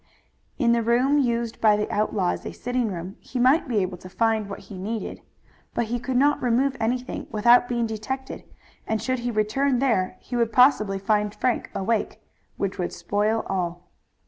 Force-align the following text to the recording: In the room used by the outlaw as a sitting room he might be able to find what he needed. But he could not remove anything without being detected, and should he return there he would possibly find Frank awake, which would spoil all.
In 0.57 0.71
the 0.71 0.81
room 0.81 1.19
used 1.19 1.61
by 1.61 1.77
the 1.77 1.87
outlaw 1.93 2.29
as 2.31 2.43
a 2.43 2.51
sitting 2.53 2.87
room 2.87 3.17
he 3.19 3.37
might 3.37 3.67
be 3.67 3.77
able 3.83 3.99
to 3.99 4.09
find 4.09 4.49
what 4.49 4.61
he 4.61 4.79
needed. 4.79 5.21
But 5.75 5.85
he 5.93 5.99
could 5.99 6.17
not 6.17 6.41
remove 6.41 6.75
anything 6.79 7.27
without 7.29 7.67
being 7.67 7.85
detected, 7.85 8.43
and 8.87 8.99
should 8.99 9.19
he 9.19 9.29
return 9.29 9.77
there 9.77 10.17
he 10.19 10.35
would 10.35 10.51
possibly 10.51 10.97
find 10.97 11.35
Frank 11.35 11.69
awake, 11.75 12.19
which 12.57 12.79
would 12.79 12.91
spoil 12.93 13.43
all. 13.45 13.91